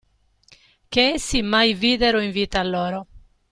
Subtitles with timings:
[0.89, 3.05] Che essi mai videro in vita loro.